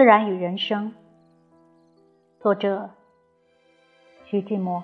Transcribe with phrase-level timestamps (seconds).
[0.00, 0.94] 自然与人生，
[2.40, 2.88] 作者
[4.24, 4.82] 徐志摩。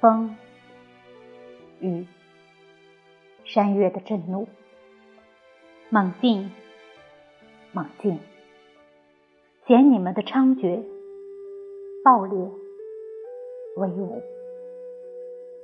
[0.00, 0.36] 风、
[1.78, 2.04] 雨、
[3.44, 4.48] 山岳的震怒，
[5.90, 6.50] 猛进，
[7.70, 8.18] 猛进，
[9.68, 10.82] 嫌你们的猖獗、
[12.02, 12.36] 暴烈、
[13.76, 14.20] 威武。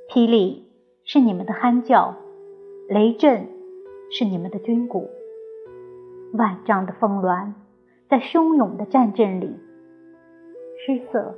[0.09, 0.71] 霹雳
[1.03, 2.15] 是你们的酣叫，
[2.89, 3.49] 雷震
[4.13, 5.11] 是你们的军鼓。
[6.33, 7.55] 万丈的峰峦，
[8.09, 9.57] 在汹涌的战阵里
[10.79, 11.35] 失色、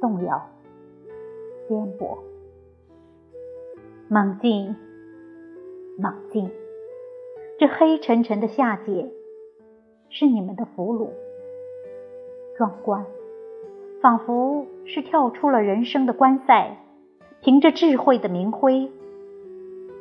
[0.00, 0.48] 动摇、
[1.68, 2.18] 颠簸。
[4.08, 4.76] 猛进，
[5.98, 6.50] 猛进！
[7.58, 9.10] 这黑沉沉的夏节，
[10.10, 11.10] 是你们的俘虏。
[12.56, 13.04] 壮观，
[14.00, 16.76] 仿佛是跳出了人生的关塞，
[17.40, 18.90] 凭着智慧的明辉，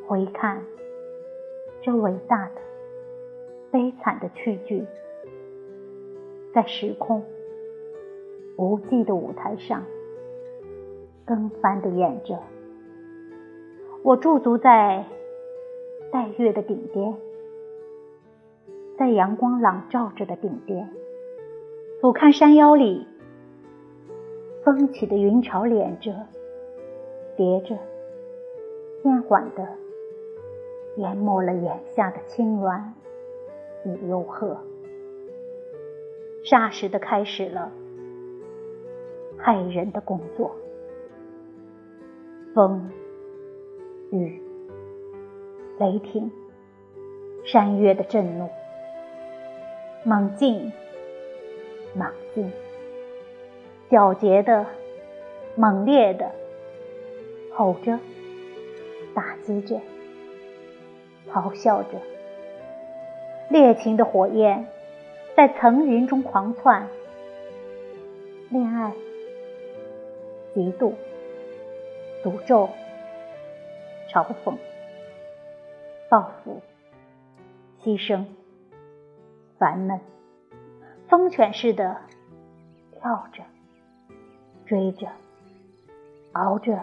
[0.07, 0.61] 回看
[1.81, 2.61] 这伟大的。
[3.71, 4.85] 悲惨的趣剧，
[6.53, 7.23] 在时空
[8.57, 9.83] 无际的舞台上，
[11.25, 12.39] 更翻的演着。
[14.03, 15.03] 我驻足在
[16.11, 17.15] 带月的顶巅，
[18.97, 20.89] 在阳光朗照着的顶巅，
[21.99, 23.05] 俯瞰山腰里
[24.63, 26.13] 风起的云潮，敛着、
[27.35, 27.75] 叠着，
[29.03, 29.67] 缓缓的
[30.97, 32.93] 淹没了眼下的青峦。
[33.85, 34.57] 与幽壑，
[36.43, 37.71] 霎时的开始了
[39.37, 40.55] 害人的工作。
[42.55, 42.89] 风、
[44.11, 44.41] 雨、
[45.77, 46.31] 雷霆、
[47.45, 48.49] 山岳的震怒，
[50.03, 50.71] 猛进，
[51.93, 52.51] 猛进，
[53.89, 54.65] 皎洁的、
[55.55, 56.31] 猛烈的，
[57.51, 57.99] 吼着，
[59.13, 59.79] 打击着，
[61.29, 61.99] 咆哮着。
[63.49, 64.67] 烈情的火焰
[65.35, 66.87] 在层云中狂窜，
[68.49, 68.93] 恋爱、
[70.55, 70.93] 嫉妒、
[72.23, 72.69] 诅咒、
[74.09, 74.55] 嘲讽、
[76.09, 76.61] 报复、
[77.83, 78.25] 牺牲、
[79.59, 79.99] 烦闷，
[81.07, 81.97] 疯犬似的
[82.93, 83.43] 跳着、
[84.65, 85.07] 追着、
[86.33, 86.79] 熬着、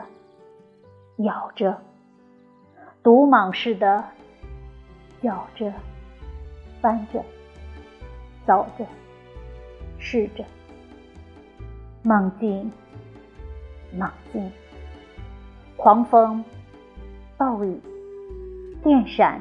[1.19, 1.79] 咬着，
[3.03, 4.05] 毒蟒似的
[5.23, 5.73] 咬着。
[6.83, 7.25] 翻着，
[8.45, 8.85] 走着，
[10.01, 10.45] 试着，
[12.03, 12.73] 猛进，
[13.97, 14.51] 猛进，
[15.77, 16.45] 狂风，
[17.37, 17.79] 暴雨，
[18.83, 19.41] 电闪，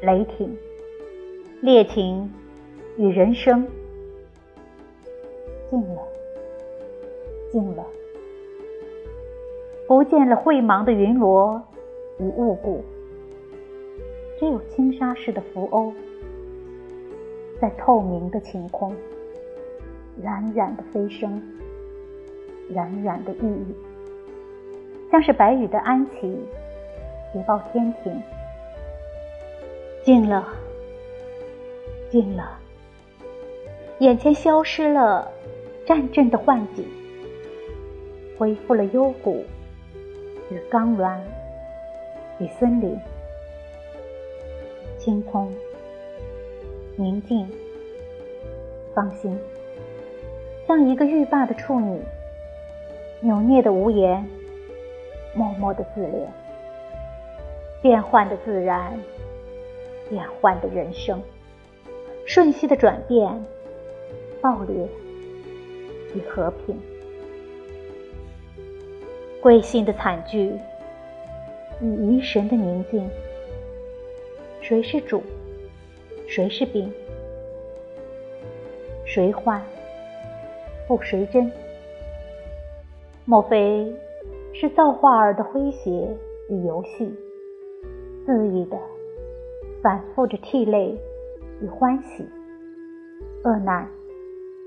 [0.00, 0.56] 雷霆，
[1.60, 2.32] 烈情
[2.96, 3.66] 与人生，
[5.68, 6.02] 静了，
[7.50, 7.84] 静了，
[9.88, 11.60] 不见了晦茫的云罗
[12.20, 12.84] 与雾谷，
[14.38, 15.92] 只有轻纱似的浮鸥。
[17.60, 18.94] 在透明的晴空，
[20.22, 21.42] 冉冉的飞升，
[22.70, 23.74] 冉冉的郁郁，
[25.10, 26.38] 像是白羽的安琪，
[27.32, 28.22] 捷报天庭。
[30.04, 30.46] 静了，
[32.10, 32.58] 静了，
[33.98, 35.30] 眼前消失了
[35.84, 36.86] 战阵的幻景，
[38.38, 39.44] 恢复了幽谷
[40.50, 41.20] 与冈峦
[42.38, 42.98] 与森林，
[44.98, 45.52] 青空。
[47.00, 47.48] 宁静，
[48.92, 49.38] 放心，
[50.66, 52.00] 像一个欲罢的处女，
[53.20, 54.26] 扭捏的无言，
[55.32, 56.26] 默默的自怜。
[57.80, 58.98] 变幻的自然，
[60.10, 61.22] 变幻的人生，
[62.26, 63.44] 瞬息的转变，
[64.40, 64.88] 暴烈
[66.16, 66.76] 与和平，
[69.40, 70.52] 贵姓的惨剧
[71.80, 73.08] 与疑神的宁静，
[74.60, 75.22] 谁是主？
[76.28, 76.92] 谁是兵？
[79.06, 79.62] 谁幻？
[80.86, 81.50] 不谁真？
[83.24, 83.96] 莫非
[84.52, 85.90] 是造化儿的诙谐
[86.50, 87.10] 与游戏，
[88.26, 88.76] 恣意的
[89.82, 90.94] 反复着涕泪
[91.62, 92.28] 与欢喜，
[93.44, 93.88] 恶难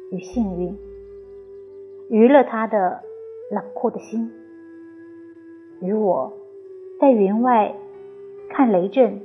[0.09, 0.75] 与幸运，
[2.09, 2.99] 娱乐他的
[3.51, 4.31] 冷酷的心，
[5.79, 6.33] 与我
[6.99, 7.71] 在云外
[8.49, 9.21] 看雷震。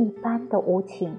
[0.00, 1.14] 一般的无情。